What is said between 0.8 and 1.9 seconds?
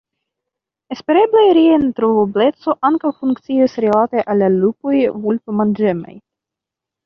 Espereble, ria